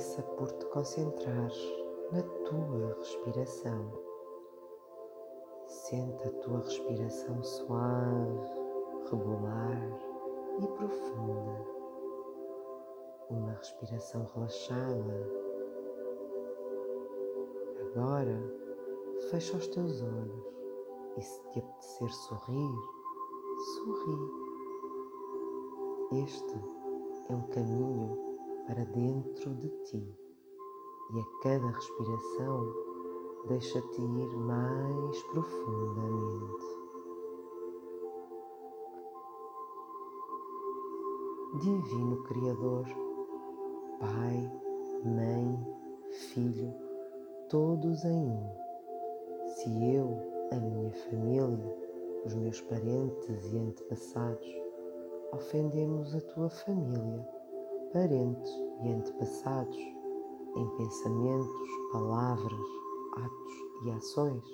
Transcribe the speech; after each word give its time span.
Começa 0.00 0.22
por 0.22 0.50
te 0.52 0.64
concentrar 0.68 1.50
na 2.10 2.22
tua 2.22 2.96
respiração. 3.00 3.92
Sente 5.66 6.26
a 6.26 6.30
tua 6.40 6.60
respiração 6.60 7.42
suave, 7.42 8.40
regular 9.10 9.76
e 10.58 10.66
profunda. 10.68 11.66
Uma 13.28 13.52
respiração 13.52 14.26
relaxada. 14.34 15.30
Agora, 17.82 18.40
fecha 19.28 19.58
os 19.58 19.66
teus 19.66 20.00
olhos 20.00 20.46
e 21.18 21.20
se 21.20 21.42
te 21.50 21.58
apetecer 21.58 22.10
sorrir, 22.10 22.74
sorri. 23.74 24.30
Este 26.24 26.54
é 27.28 27.34
um 27.34 27.42
caminho 27.48 28.29
para 28.70 28.84
dentro 28.84 29.52
de 29.56 29.68
ti 29.84 30.16
e 31.12 31.18
a 31.18 31.24
cada 31.42 31.66
respiração 31.66 32.72
deixa-te 33.48 34.00
ir 34.00 34.36
mais 34.36 35.22
profundamente. 35.24 36.80
Divino 41.60 42.22
Criador, 42.22 42.84
Pai, 43.98 44.52
Mãe, 45.04 45.66
Filho, 46.12 46.72
todos 47.48 48.04
em 48.04 48.24
um. 48.24 48.50
Se 49.46 49.94
eu, 49.96 50.16
a 50.52 50.56
minha 50.60 50.92
família, 50.92 51.76
os 52.24 52.34
meus 52.36 52.60
parentes 52.60 53.52
e 53.52 53.58
antepassados 53.58 54.48
ofendemos 55.32 56.14
a 56.14 56.20
tua 56.20 56.48
família, 56.48 57.28
parentes 57.92 58.69
e 58.82 58.92
antepassados 58.92 59.76
em 60.56 60.68
pensamentos, 60.76 61.70
palavras, 61.92 62.66
atos 63.16 63.84
e 63.84 63.90
ações, 63.90 64.44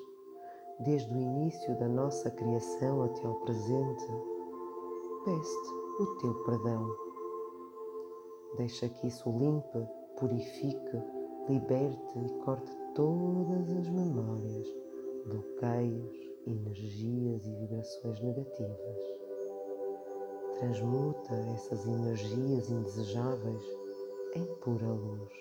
desde 0.80 1.12
o 1.12 1.16
início 1.16 1.78
da 1.78 1.88
nossa 1.88 2.30
criação 2.30 3.02
até 3.02 3.26
ao 3.26 3.34
presente, 3.36 4.06
peço-te 5.24 6.02
o 6.02 6.06
teu 6.16 6.34
perdão. 6.44 6.96
Deixa 8.56 8.88
que 8.88 9.06
isso 9.06 9.30
limpe, 9.30 9.88
purifique, 10.18 11.02
liberte 11.48 12.18
e 12.18 12.28
corte 12.44 12.70
todas 12.94 13.70
as 13.70 13.88
memórias, 13.88 14.68
bloqueios, 15.26 16.16
energias 16.46 17.46
e 17.46 17.54
vibrações 17.54 18.20
negativas 18.20 19.16
transmuta 20.58 21.34
essas 21.54 21.86
energias 21.86 22.70
indesejáveis 22.70 23.85
pura 24.66 24.92
luz. 24.92 25.32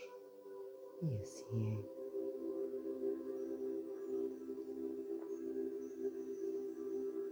E 1.01 1.15
assim 1.15 1.79
é. 1.79 1.95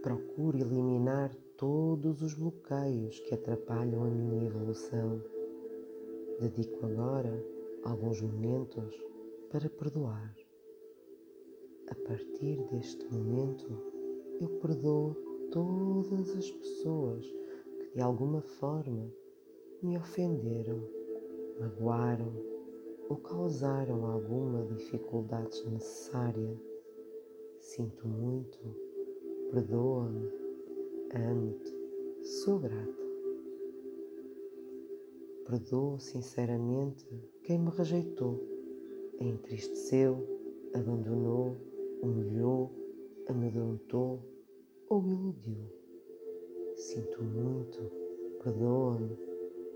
Procure 0.02 0.60
eliminar 0.60 1.32
todos 1.56 2.20
os 2.20 2.34
bloqueios 2.34 3.20
que 3.20 3.34
atrapalham 3.34 4.02
a 4.02 4.08
minha 4.08 4.48
evolução. 4.48 5.22
Dedico 6.40 6.84
agora 6.84 7.32
alguns 7.84 8.20
momentos 8.20 8.92
para 9.52 9.70
perdoar. 9.70 10.36
A 11.90 11.94
partir 11.94 12.60
deste 12.72 13.06
momento, 13.06 13.70
eu 14.40 14.48
perdoo 14.58 15.14
todas 15.52 16.36
as 16.36 16.50
pessoas 16.50 17.24
de 17.94 18.00
alguma 18.00 18.42
forma 18.42 19.12
me 19.80 19.96
ofenderam, 19.96 21.03
magoaram 21.58 22.32
ou 23.08 23.16
causaram 23.16 24.06
alguma 24.06 24.64
dificuldade 24.64 25.48
desnecessária. 25.50 26.60
Sinto 27.60 28.06
muito, 28.06 28.58
perdoa-me, 29.50 30.30
amo-te, 31.14 31.74
sou 32.22 32.58
grata. 32.58 33.04
Perdoo 35.46 35.98
sinceramente 35.98 37.06
quem 37.42 37.58
me 37.58 37.70
rejeitou, 37.70 38.40
entristeceu, 39.20 40.26
abandonou, 40.74 41.56
humilhou, 42.02 42.70
amedrontou 43.28 44.20
ou 44.88 45.06
iludiu. 45.06 45.70
Sinto 46.76 47.22
muito, 47.22 47.78
perdoa-me, 48.42 49.16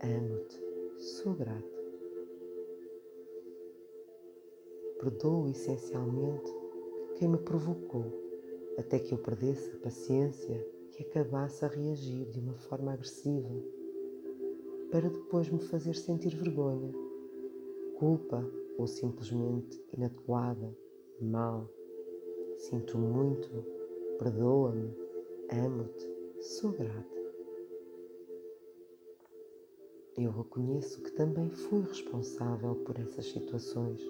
amo-te, 0.03 0.68
sou 0.99 1.33
grata. 1.35 1.79
Perdoo 4.99 5.49
essencialmente 5.49 6.53
quem 7.17 7.29
me 7.29 7.39
provocou 7.39 8.05
até 8.77 8.99
que 8.99 9.13
eu 9.13 9.19
perdesse 9.19 9.71
a 9.71 9.79
paciência 9.79 10.67
e 10.99 11.03
acabasse 11.03 11.65
a 11.65 11.69
reagir 11.69 12.27
de 12.27 12.41
uma 12.41 12.55
forma 12.55 12.93
agressiva, 12.93 13.49
para 14.91 15.09
depois 15.09 15.49
me 15.49 15.61
fazer 15.61 15.95
sentir 15.95 16.35
vergonha, 16.35 16.93
culpa 17.99 18.45
ou 18.77 18.87
simplesmente 18.87 19.81
inadequada, 19.97 20.77
mal. 21.21 21.69
Sinto 22.57 22.99
muito, 22.99 23.49
perdoa-me, 24.19 24.93
amo-te, 25.51 26.19
Sou 26.41 26.71
grata. 26.73 27.18
Eu 30.21 30.33
reconheço 30.33 31.01
que 31.01 31.13
também 31.13 31.49
fui 31.49 31.81
responsável 31.83 32.75
por 32.75 32.99
essas 32.99 33.25
situações, 33.25 34.03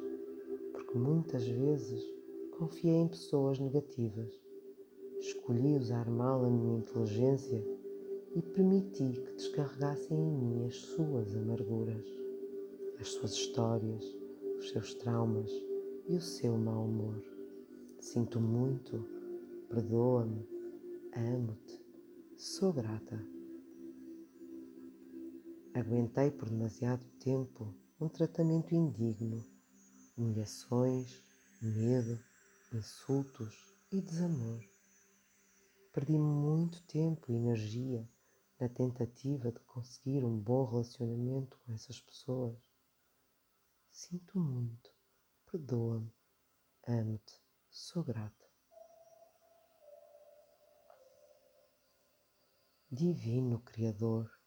porque 0.72 0.96
muitas 0.96 1.46
vezes 1.46 2.02
confiei 2.56 2.94
em 2.94 3.08
pessoas 3.08 3.58
negativas, 3.58 4.41
escolhi 5.20 5.76
usar 5.76 6.08
mal 6.08 6.47
a 6.47 6.48
minha 6.48 6.78
inteligência 6.78 7.62
e 8.34 8.41
permiti 8.41 9.20
que 9.20 9.34
descarregassem 9.34 10.16
em 10.16 10.30
mim 10.30 10.66
as 10.66 10.76
suas 10.76 11.36
amarguras, 11.36 12.06
as 12.98 13.08
suas 13.08 13.32
histórias, 13.32 14.02
os 14.58 14.70
seus 14.70 14.94
traumas 14.94 15.52
e 16.08 16.16
o 16.16 16.22
seu 16.22 16.56
mau 16.56 16.86
humor. 16.86 17.22
Sinto 18.00 18.41
muito, 18.41 19.04
perdoa-me, 19.68 20.48
amo-te 21.14 21.86
Sou 22.34 22.72
grata. 22.72 23.38
Aguentei 25.74 26.30
por 26.30 26.48
demasiado 26.48 27.04
tempo 27.20 27.74
um 28.00 28.08
tratamento 28.08 28.74
indigno, 28.74 29.44
humilhações, 30.16 31.22
medo, 31.60 32.18
insultos 32.72 33.54
e 33.92 34.00
desamor. 34.00 34.64
Perdi 35.92 36.18
muito 36.18 36.82
tempo 36.86 37.30
e 37.30 37.36
energia 37.36 38.08
na 38.58 38.68
tentativa 38.68 39.52
de 39.52 39.60
conseguir 39.60 40.24
um 40.24 40.36
bom 40.36 40.64
relacionamento 40.64 41.58
com 41.58 41.72
essas 41.72 42.00
pessoas. 42.00 42.58
Sinto 43.90 44.38
muito, 44.40 44.90
perdoa-me, 45.50 46.12
amo-te, 46.86 47.40
sou 47.70 48.02
grata. 48.02 48.46
Divino 52.90 53.60
Criador, 53.60 54.38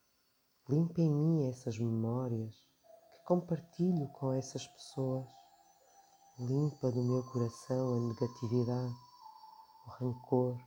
limpa 0.71 1.01
em 1.01 1.11
mim 1.11 1.49
essas 1.49 1.77
memórias 1.77 2.55
que 3.13 3.23
compartilho 3.25 4.07
com 4.13 4.31
essas 4.31 4.65
pessoas. 4.65 5.27
Limpa 6.39 6.89
do 6.89 7.03
meu 7.03 7.21
coração 7.25 7.97
a 7.97 7.99
negatividade, 8.07 8.95
o 9.85 9.89
rancor, 9.89 10.57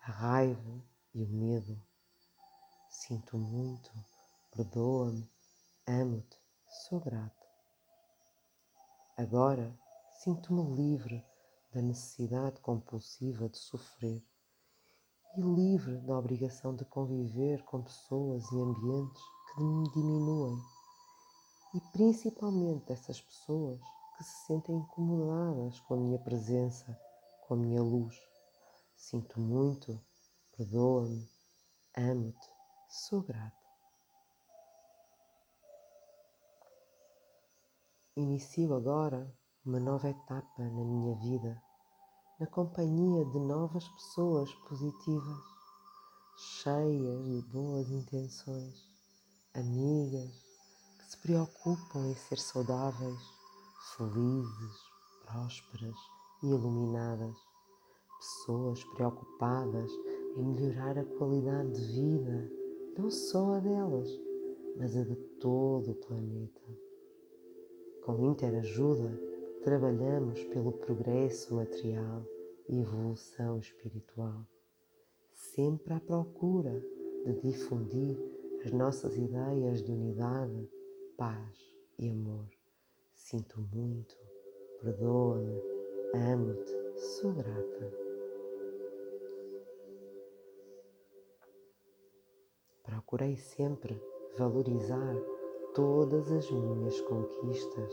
a 0.00 0.10
raiva 0.10 0.82
e 1.14 1.22
o 1.22 1.28
medo. 1.28 1.78
Sinto 2.88 3.36
muito, 3.36 3.90
perdoa-me, 4.52 5.30
amo-te, 5.86 6.40
sou 6.88 6.98
grata. 6.98 7.46
Agora 9.18 9.78
sinto-me 10.22 10.74
livre 10.74 11.22
da 11.74 11.82
necessidade 11.82 12.58
compulsiva 12.62 13.50
de 13.50 13.58
sofrer 13.58 14.24
e 15.36 15.40
livre 15.40 15.98
da 15.98 16.18
obrigação 16.18 16.74
de 16.74 16.86
conviver 16.86 17.62
com 17.64 17.82
pessoas 17.82 18.50
e 18.50 18.60
ambientes 18.60 19.22
que 19.54 19.62
me 19.62 19.88
diminuem 19.90 20.58
e 21.74 21.80
principalmente 21.92 22.86
dessas 22.86 23.20
pessoas 23.20 23.80
que 24.16 24.24
se 24.24 24.46
sentem 24.46 24.76
incomodadas 24.76 25.80
com 25.80 25.94
a 25.94 25.96
minha 25.96 26.18
presença, 26.18 26.98
com 27.46 27.54
a 27.54 27.56
minha 27.56 27.82
luz. 27.82 28.16
Sinto 28.96 29.40
muito, 29.40 30.00
perdoa-me, 30.56 31.28
amo-te, 31.96 32.48
sou 32.88 33.22
grata. 33.22 33.56
Inicio 38.16 38.74
agora 38.74 39.32
uma 39.64 39.80
nova 39.80 40.08
etapa 40.08 40.62
na 40.62 40.84
minha 40.84 41.14
vida 41.16 41.62
na 42.42 42.46
companhia 42.48 43.24
de 43.24 43.38
novas 43.38 43.86
pessoas 43.88 44.52
positivas, 44.68 45.38
cheias 46.36 47.24
de 47.24 47.40
boas 47.52 47.88
intenções, 47.88 48.91
amigas 49.54 50.30
que 50.98 51.10
se 51.10 51.18
preocupam 51.18 52.06
em 52.08 52.14
ser 52.14 52.38
saudáveis, 52.38 53.20
felizes, 53.96 54.76
prósperas 55.26 55.96
e 56.42 56.46
iluminadas. 56.46 57.36
Pessoas 58.18 58.82
preocupadas 58.84 59.90
em 60.36 60.44
melhorar 60.44 60.98
a 60.98 61.04
qualidade 61.04 61.72
de 61.72 62.00
vida, 62.00 62.50
não 62.96 63.10
só 63.10 63.54
a 63.54 63.60
delas, 63.60 64.08
mas 64.76 64.96
a 64.96 65.02
de 65.02 65.16
todo 65.38 65.90
o 65.90 65.94
planeta. 65.96 66.62
Com 68.06 68.30
interajuda, 68.30 69.20
trabalhamos 69.62 70.42
pelo 70.44 70.72
progresso 70.72 71.54
material 71.56 72.24
e 72.68 72.80
evolução 72.80 73.58
espiritual, 73.58 74.46
sempre 75.34 75.92
à 75.92 76.00
procura 76.00 76.80
de 77.26 77.34
difundir 77.42 78.41
as 78.64 78.70
nossas 78.70 79.16
ideias 79.16 79.82
de 79.82 79.90
unidade, 79.90 80.70
paz 81.16 81.76
e 81.98 82.08
amor. 82.08 82.48
Sinto 83.12 83.60
muito, 83.74 84.16
perdoa-me, 84.80 85.60
amo-te, 86.14 87.00
sou 87.00 87.32
grata. 87.32 87.92
Procurei 92.84 93.36
sempre 93.36 94.00
valorizar 94.38 95.16
todas 95.74 96.30
as 96.30 96.48
minhas 96.48 97.00
conquistas 97.00 97.92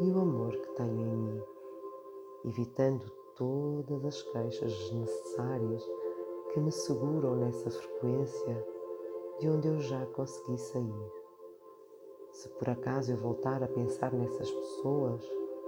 e 0.00 0.04
o 0.04 0.18
amor 0.20 0.56
que 0.56 0.74
tenho 0.76 1.06
em 1.06 1.16
mim, 1.16 1.42
evitando 2.44 3.04
todas 3.34 4.04
as 4.04 4.22
queixas 4.22 4.72
desnecessárias 4.72 5.84
que 6.52 6.60
me 6.60 6.70
seguram 6.70 7.34
nessa 7.36 7.70
frequência 7.70 8.77
de 9.38 9.48
onde 9.48 9.68
eu 9.68 9.78
já 9.78 10.04
consegui 10.06 10.58
sair. 10.58 11.12
Se 12.32 12.48
por 12.50 12.68
acaso 12.70 13.12
eu 13.12 13.16
voltar 13.16 13.62
a 13.62 13.68
pensar 13.68 14.12
nessas 14.12 14.50
pessoas 14.50 15.24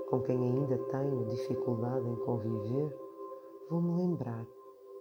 com 0.08 0.20
quem 0.22 0.37
ainda 0.37 0.76
tenho 0.76 1.25
dificuldade 1.26 2.08
em 2.08 2.17
conviver, 2.17 2.96
vou-me 3.69 3.96
lembrar 4.02 4.44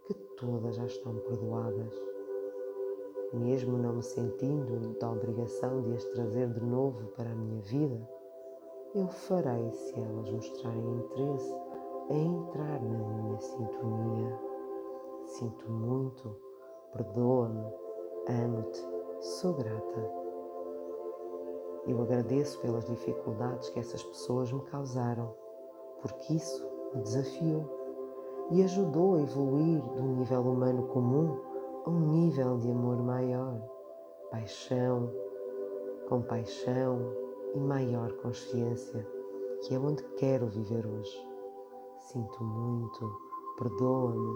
que 0.05 0.13
todas 0.13 0.75
já 0.75 0.85
estão 0.85 1.15
perdoadas. 1.15 1.93
Mesmo 3.33 3.77
não 3.77 3.93
me 3.93 4.03
sentindo 4.03 4.99
da 4.99 5.11
obrigação 5.11 5.81
de 5.81 5.93
as 5.95 6.03
trazer 6.05 6.47
de 6.53 6.61
novo 6.61 7.07
para 7.15 7.29
a 7.29 7.35
minha 7.35 7.61
vida, 7.61 8.07
eu 8.93 9.07
farei 9.07 9.71
se 9.71 9.99
elas 9.99 10.29
mostrarem 10.29 10.97
interesse 10.97 11.55
em 12.09 12.35
entrar 12.35 12.81
na 12.83 12.97
minha 12.97 13.39
sintonia. 13.39 14.39
Sinto 15.25 15.71
muito, 15.71 16.35
perdoa-me, 16.91 17.88
amo-te, 18.27 18.81
sou 19.19 19.53
grata. 19.53 20.11
Eu 21.87 22.01
agradeço 22.01 22.59
pelas 22.59 22.85
dificuldades 22.85 23.69
que 23.69 23.79
essas 23.79 24.03
pessoas 24.03 24.51
me 24.51 24.61
causaram, 24.63 25.33
porque 26.01 26.33
isso 26.33 26.67
me 26.93 27.01
desafiou 27.01 27.79
e 28.51 28.63
ajudou 28.63 29.15
a 29.15 29.21
evoluir 29.21 29.81
do 29.81 30.03
nível 30.03 30.41
humano 30.41 30.87
comum 30.87 31.39
a 31.85 31.89
um 31.89 31.99
nível 31.99 32.57
de 32.57 32.69
amor 32.69 32.97
maior, 32.97 33.61
paixão, 34.31 35.11
compaixão 36.07 36.99
e 37.55 37.59
maior 37.59 38.11
consciência, 38.17 39.07
que 39.61 39.73
é 39.73 39.79
onde 39.79 40.03
quero 40.17 40.47
viver 40.47 40.85
hoje. 40.85 41.27
Sinto 42.11 42.43
muito, 42.43 43.17
perdoa-me, 43.57 44.35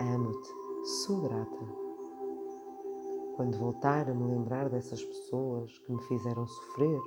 amo-te, 0.00 0.50
sou 0.84 1.20
grata. 1.22 1.87
Quando 3.38 3.56
voltar 3.56 4.10
a 4.10 4.14
me 4.14 4.24
lembrar 4.34 4.68
dessas 4.68 5.00
pessoas 5.00 5.78
que 5.78 5.92
me 5.92 6.02
fizeram 6.08 6.44
sofrer, 6.44 7.00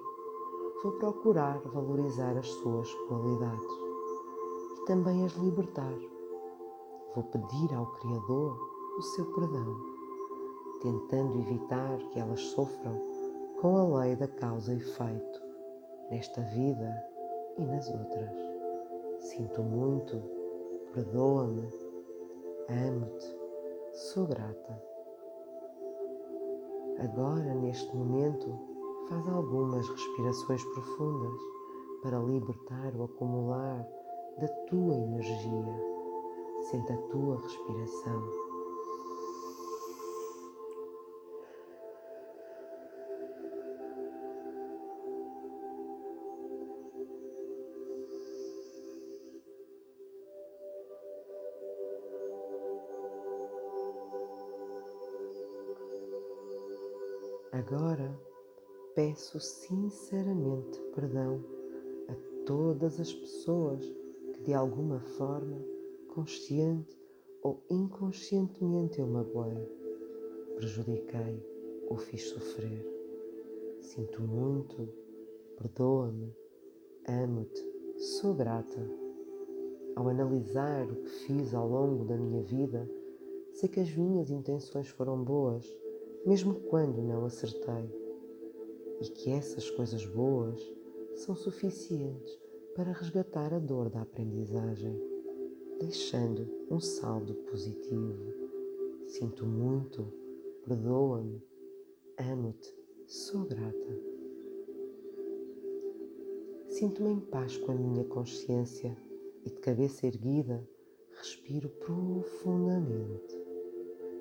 vou 0.81 0.94
procurar 0.94 1.60
valorizar 1.60 2.38
as 2.38 2.48
suas 2.48 2.89
qualidades 3.10 3.68
e 4.78 4.86
também 4.86 5.25
as 5.25 5.33
libertar. 5.33 5.94
Vou 7.13 7.25
pedir 7.25 7.75
ao 7.75 7.86
Criador 7.86 8.57
o 8.98 9.01
seu 9.01 9.25
perdão, 9.33 9.75
tentando 10.81 11.38
evitar 11.38 11.98
que 11.98 12.19
elas 12.19 12.39
sofram 12.39 12.98
com 13.60 13.75
a 13.75 14.00
lei 14.00 14.16
da 14.16 14.30
causa 14.30 14.74
e 14.74 14.77
efeito 14.77 15.42
nesta 16.10 16.39
vida 16.44 17.06
e 17.57 17.66
nas 17.66 17.89
outras. 17.89 18.31
Sinto 19.19 19.62
muito, 19.63 20.24
perdoa-me, 20.94 21.68
amo-te, 22.69 23.38
sou 23.92 24.27
grata. 24.27 24.90
Agora, 27.03 27.56
neste 27.56 27.95
momento, 27.95 28.59
faz 29.09 29.27
algumas 29.27 29.89
respirações 29.89 30.63
profundas 30.65 31.42
para 32.03 32.19
libertar 32.19 32.95
o 32.95 33.06
acumular 33.06 33.88
da 34.39 34.48
tua 34.69 34.95
energia. 34.95 35.81
Sente 36.69 36.94
a 36.94 36.98
tua 37.09 37.42
respiração. 37.42 38.40
Agora 57.51 58.18
peço 58.95 59.38
sinceramente 59.38 60.80
perdão 60.95 61.44
a 62.07 62.45
todas 62.45 62.98
as 62.98 63.12
pessoas 63.13 63.86
que 64.33 64.42
de 64.44 64.53
alguma 64.53 65.01
forma, 65.01 65.62
consciente 66.07 66.98
ou 67.44 67.62
inconscientemente, 67.69 69.01
eu 69.01 69.07
magoei, 69.07 69.68
prejudiquei 70.56 71.45
ou 71.89 71.98
fiz 71.98 72.30
sofrer. 72.30 72.88
Sinto 73.81 74.21
muito, 74.21 74.88
perdoa-me, 75.57 76.33
amo-te, 77.06 77.65
sou 77.98 78.33
grata. 78.33 78.80
Ao 79.98 80.07
analisar 80.07 80.89
o 80.89 80.95
que 80.95 81.10
fiz 81.10 81.53
ao 81.53 81.67
longo 81.67 82.05
da 82.05 82.15
minha 82.15 82.43
vida, 82.43 82.89
sei 83.51 83.67
que 83.67 83.81
as 83.81 83.93
minhas 83.93 84.29
intenções 84.31 84.88
foram 84.88 85.22
boas 85.22 85.65
mesmo 86.25 86.56
quando 86.70 87.01
não 87.01 87.25
acertei, 87.25 87.90
e 89.01 89.10
que 89.10 89.32
essas 89.32 89.70
coisas 89.72 90.06
boas 90.06 90.62
são 91.16 91.36
suficientes 91.36 92.40
para 92.75 92.92
resgatar 92.92 93.54
a 93.54 93.60
dor 93.60 93.90
da 93.90 94.01
aprendizagem, 94.01 95.00
deixando 95.80 96.48
um 96.70 96.80
saldo 96.80 97.34
positivo. 97.50 98.34
Sinto 99.08 99.46
muito, 99.46 100.08
perdoa-me, 100.66 101.44
amo-te, 102.18 102.74
sou 103.08 103.46
grata. 103.46 104.00
Sinto-me 106.68 107.10
em 107.10 107.20
paz 107.20 107.58
com 107.58 107.72
a 107.72 107.75
minha 107.75 108.06
consciência 108.06 108.96
e 109.44 109.50
de 109.50 109.60
cabeça 109.60 110.08
erguida 110.08 110.66
respiro 111.18 111.70
profundamente. 111.70 113.40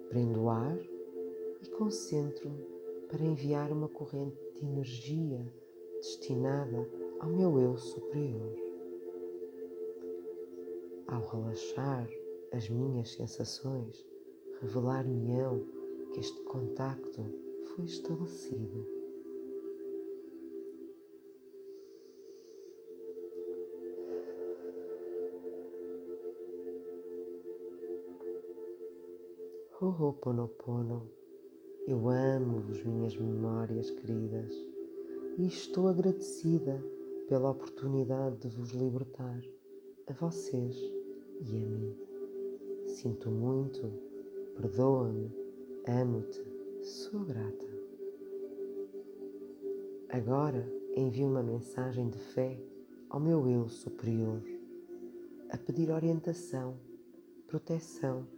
Prendo 0.08 0.42
o 0.42 0.50
ar 0.50 0.76
concentro-me 1.80 2.62
para 3.08 3.24
enviar 3.24 3.72
uma 3.72 3.88
corrente 3.88 4.36
de 4.52 4.66
energia 4.66 5.50
destinada 5.94 6.86
ao 7.18 7.30
meu 7.30 7.58
eu 7.58 7.78
superior. 7.78 8.54
Ao 11.06 11.26
relaxar 11.26 12.06
as 12.52 12.68
minhas 12.68 13.10
sensações, 13.14 14.06
revelar-me-ão 14.60 15.66
que 16.12 16.20
este 16.20 16.42
contacto 16.42 17.24
foi 17.74 17.86
estabelecido. 17.86 18.86
Ho'oponopono 29.80 31.19
eu 31.90 32.08
amo-vos, 32.08 32.84
minhas 32.84 33.16
memórias 33.16 33.90
queridas, 33.90 34.54
e 35.36 35.44
estou 35.44 35.88
agradecida 35.88 36.80
pela 37.28 37.50
oportunidade 37.50 38.36
de 38.36 38.48
vos 38.48 38.70
libertar, 38.70 39.42
a 40.06 40.12
vocês 40.12 40.76
e 41.40 41.56
a 41.56 41.58
mim. 41.58 41.96
Sinto 42.86 43.28
muito, 43.28 43.92
perdoa-me, 44.54 45.34
amo-te, 45.88 46.40
sou 46.84 47.24
grata. 47.24 47.66
Agora 50.10 50.64
envio 50.96 51.26
uma 51.26 51.42
mensagem 51.42 52.08
de 52.08 52.18
fé 52.18 52.56
ao 53.08 53.18
meu 53.18 53.48
eu 53.48 53.68
superior, 53.68 54.40
a 55.50 55.58
pedir 55.58 55.90
orientação, 55.90 56.76
proteção 57.48 58.28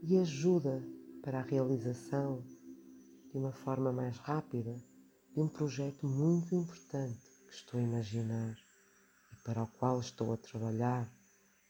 e 0.00 0.16
ajuda 0.18 0.80
para 1.20 1.40
a 1.40 1.42
realização 1.42 2.42
de 3.32 3.38
uma 3.38 3.52
forma 3.52 3.90
mais 3.90 4.18
rápida 4.18 4.76
de 5.32 5.40
um 5.40 5.48
projeto 5.48 6.06
muito 6.06 6.54
importante 6.54 7.30
que 7.46 7.54
estou 7.54 7.80
a 7.80 7.82
imaginar 7.82 8.54
e 9.32 9.36
para 9.42 9.62
o 9.62 9.66
qual 9.66 9.98
estou 10.00 10.34
a 10.34 10.36
trabalhar 10.36 11.10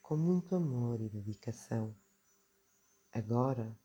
com 0.00 0.16
muito 0.16 0.56
amor 0.56 1.00
e 1.00 1.08
dedicação. 1.08 1.96
Agora 3.12 3.78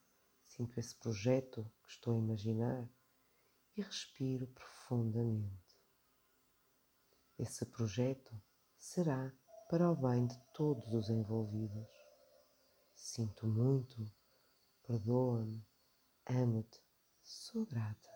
sinto 0.47 0.79
esse 0.79 0.95
projeto 0.95 1.71
que 1.83 1.91
estou 1.91 2.15
a 2.15 2.17
imaginar 2.17 2.89
e 3.75 3.81
respiro 3.83 4.47
profundamente. 4.47 5.77
Esse 7.37 7.63
projeto 7.63 8.35
será 8.79 9.31
para 9.69 9.91
o 9.91 9.95
bem 9.95 10.25
de 10.25 10.39
todos 10.55 10.91
os 10.95 11.11
envolvidos. 11.11 11.87
Sinto 12.95 13.45
muito, 13.45 14.11
perdoa-me, 14.81 15.63
amo-te, 16.25 16.86
sou 17.27 17.65
grata. 17.65 18.09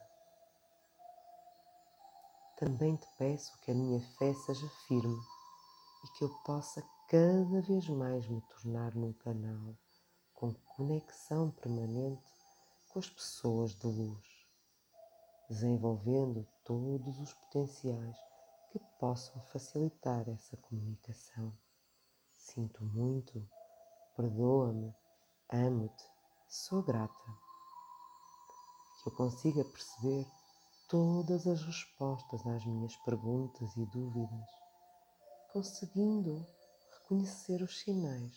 Também 2.58 2.96
te 2.96 3.08
peço 3.18 3.60
que 3.60 3.72
a 3.72 3.74
minha 3.74 4.00
fé 4.18 4.34
seja 4.34 4.70
firme 4.88 5.20
e 6.04 6.18
que 6.18 6.24
eu 6.24 6.30
possa 6.46 6.82
cada 7.10 7.62
vez 7.62 7.90
mais 7.90 8.26
me 8.30 8.42
tornar 8.44 8.96
num 8.96 9.12
canal 9.12 9.76
com 10.34 10.54
conexão 10.54 11.52
permanente 11.52 12.24
com 12.88 13.00
as 13.00 13.10
pessoas 13.10 13.76
de 13.76 13.86
luz, 13.86 14.48
desenvolvendo 15.50 16.48
todos 16.64 17.20
os 17.20 17.34
potenciais 17.34 18.18
que 18.72 18.80
possam 18.98 19.42
facilitar 19.42 20.30
essa 20.30 20.56
comunicação. 20.56 21.54
Sinto 22.32 22.82
muito, 22.86 23.46
perdoa-me, 24.16 24.96
amo-te, 25.50 26.10
sou 26.48 26.82
grata. 26.82 27.51
Que 29.02 29.10
eu 29.10 29.14
consiga 29.14 29.66
perceber 29.66 30.28
todas 30.88 31.48
as 31.48 31.64
respostas 31.64 32.46
às 32.46 32.66
minhas 32.66 32.96
perguntas 32.98 33.76
e 33.78 33.86
dúvidas, 33.86 34.48
conseguindo 35.54 36.46
reconhecer 36.92 37.64
os 37.64 37.80
sinais 37.80 38.36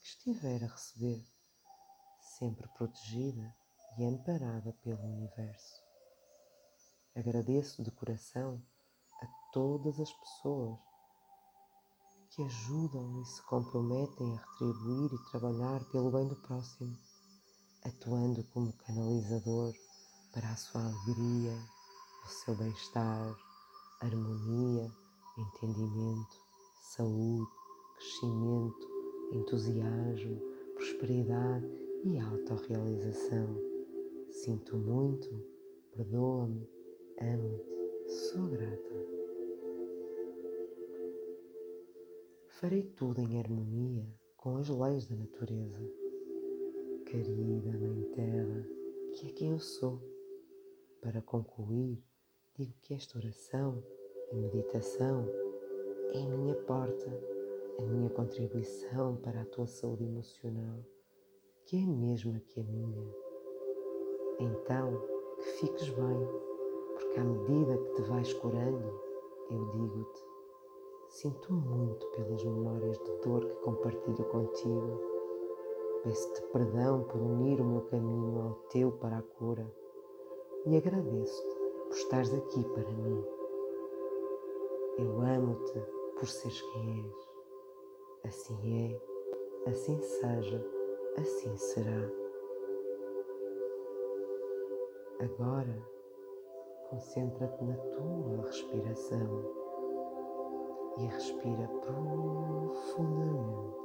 que 0.00 0.04
estiver 0.04 0.64
a 0.64 0.66
receber, 0.66 1.24
sempre 2.20 2.66
protegida 2.68 3.54
e 3.96 4.04
amparada 4.04 4.72
pelo 4.82 5.04
universo. 5.04 5.82
Agradeço 7.14 7.82
de 7.84 7.92
coração 7.92 8.60
a 9.22 9.26
todas 9.52 10.00
as 10.00 10.12
pessoas 10.12 10.78
que 12.30 12.42
ajudam 12.42 13.22
e 13.22 13.24
se 13.24 13.40
comprometem 13.44 14.36
a 14.36 14.40
retribuir 14.40 15.14
e 15.14 15.30
trabalhar 15.30 15.84
pelo 15.92 16.10
bem 16.10 16.26
do 16.26 16.36
próximo, 16.42 16.98
atuando 17.84 18.42
como 18.52 18.72
canalizador 18.72 19.72
para 20.34 20.50
a 20.50 20.56
sua 20.56 20.82
alegria, 20.84 21.56
o 22.24 22.28
seu 22.28 22.56
bem-estar, 22.56 23.38
harmonia, 24.00 24.90
entendimento, 25.38 26.40
saúde, 26.82 27.46
crescimento, 27.94 28.88
entusiasmo, 29.32 30.40
prosperidade 30.74 31.66
e 32.02 32.18
autorrealização. 32.18 33.56
Sinto 34.32 34.76
muito, 34.76 35.30
perdoa-me, 35.92 36.68
amo-te, 37.20 38.12
sou 38.12 38.48
grata. 38.48 39.06
Farei 42.48 42.82
tudo 42.82 43.20
em 43.20 43.38
harmonia 43.38 44.04
com 44.36 44.56
as 44.56 44.68
leis 44.68 45.06
da 45.06 45.14
natureza. 45.14 45.80
Querida 47.06 47.70
Mãe 47.78 48.02
Terra, 48.14 48.66
que 49.12 49.28
é 49.28 49.30
quem 49.30 49.50
eu 49.52 49.60
sou. 49.60 50.13
Para 51.04 51.20
concluir, 51.20 52.02
digo 52.56 52.72
que 52.80 52.94
esta 52.94 53.18
oração 53.18 53.84
e 54.32 54.36
meditação 54.36 55.28
é 56.14 56.22
a 56.22 56.28
minha 56.30 56.54
porta, 56.54 57.10
a 57.78 57.82
minha 57.82 58.08
contribuição 58.08 59.16
para 59.16 59.42
a 59.42 59.44
tua 59.44 59.66
saúde 59.66 60.04
emocional, 60.04 60.78
que 61.66 61.76
é 61.76 61.84
a 61.84 61.86
mesma 61.86 62.40
que 62.48 62.58
a 62.58 62.64
minha. 62.64 63.14
Então, 64.40 64.98
que 65.36 65.44
fiques 65.58 65.90
bem, 65.90 66.26
porque 66.94 67.20
à 67.20 67.24
medida 67.24 67.76
que 67.76 67.94
te 67.96 68.02
vais 68.08 68.32
curando, 68.32 69.00
eu 69.50 69.70
digo-te, 69.72 70.24
sinto 71.10 71.52
muito 71.52 72.06
pelas 72.12 72.42
memórias 72.42 72.98
de 73.00 73.12
dor 73.18 73.44
que 73.44 73.56
compartilho 73.56 74.24
contigo. 74.30 75.02
Peço-te 76.02 76.40
perdão 76.50 77.04
por 77.04 77.20
unir 77.20 77.60
o 77.60 77.64
meu 77.66 77.82
caminho 77.82 78.40
ao 78.40 78.54
teu 78.70 78.90
para 78.90 79.18
a 79.18 79.22
cura 79.22 79.83
e 80.66 80.78
agradeço-te 80.78 81.56
por 81.88 81.92
estares 81.92 82.32
aqui 82.32 82.64
para 82.64 82.90
mim. 82.90 83.22
Eu 84.96 85.20
amo-te 85.20 85.78
por 86.18 86.26
seres 86.26 86.62
quem 86.62 87.04
és. 87.04 87.28
Assim 88.24 88.98
é, 89.66 89.68
assim 89.68 90.00
seja, 90.00 90.66
assim 91.18 91.54
será. 91.58 92.10
Agora, 95.20 95.86
concentra-te 96.88 97.62
na 97.64 97.76
tua 97.76 98.46
respiração 98.46 99.44
e 100.96 101.04
respira 101.04 101.68
profundamente. 101.82 103.84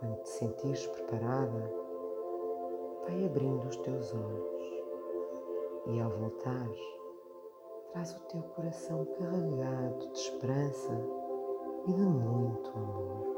Quando 0.00 0.22
te 0.22 0.28
sentires 0.28 0.86
preparada, 0.88 1.72
vai 3.06 3.24
abrindo 3.24 3.68
os 3.68 3.76
teus 3.76 4.12
olhos 4.12 4.55
e 5.86 6.00
ao 6.00 6.10
voltares, 6.10 6.80
traz 7.92 8.12
o 8.16 8.20
teu 8.28 8.42
coração 8.42 9.04
carregado 9.18 10.12
de 10.12 10.18
esperança 10.18 10.92
e 11.86 11.92
de 11.92 12.02
muito 12.02 12.70
amor. 12.70 13.35